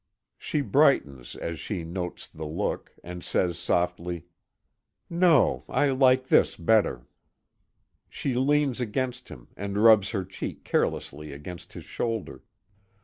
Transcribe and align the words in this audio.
She 0.39 0.61
brightens 0.61 1.35
as 1.35 1.59
she 1.59 1.83
notes 1.83 2.27
the 2.27 2.47
look, 2.47 2.91
and 3.03 3.23
says 3.23 3.59
softly: 3.59 4.25
"No, 5.11 5.63
I 5.69 5.91
like 5.91 6.29
this 6.29 6.57
better." 6.57 7.05
She 8.09 8.33
leans 8.33 8.81
against 8.81 9.29
him, 9.29 9.49
and 9.55 9.77
rubs 9.83 10.09
her 10.09 10.25
cheek 10.25 10.63
carelessly 10.63 11.31
against 11.33 11.73
his 11.73 11.85
shoulder. 11.85 12.41